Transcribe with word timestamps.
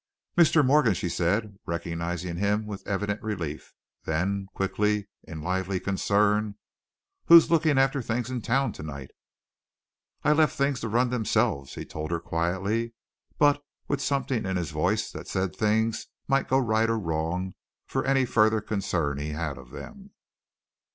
"Mr. 0.35 0.65
Morgan!" 0.65 0.95
she 0.95 1.07
said, 1.07 1.59
recognizing 1.67 2.35
him 2.37 2.65
with 2.65 2.87
evident 2.87 3.21
relief. 3.21 3.75
Then, 4.03 4.47
quickly, 4.55 5.09
in 5.25 5.43
lively 5.43 5.79
concern. 5.79 6.55
"Who's 7.27 7.51
looking 7.51 7.77
after 7.77 8.01
things 8.01 8.31
in 8.31 8.41
town 8.41 8.73
tonight?" 8.73 9.11
"I 10.23 10.31
left 10.31 10.57
things 10.57 10.79
to 10.79 10.89
run 10.89 11.11
themselves," 11.11 11.75
he 11.75 11.85
told 11.85 12.09
her 12.09 12.19
quietly, 12.19 12.93
but 13.37 13.63
with 13.87 14.01
something 14.01 14.43
in 14.43 14.57
his 14.57 14.71
voice 14.71 15.11
that 15.11 15.27
said 15.27 15.55
things 15.55 16.07
might 16.27 16.47
go 16.49 16.57
right 16.57 16.89
or 16.89 16.97
wrong 16.97 17.53
for 17.85 18.03
any 18.03 18.25
further 18.25 18.59
concern 18.59 19.19
he 19.19 19.29
had 19.33 19.55
of 19.59 19.69
them. 19.69 20.13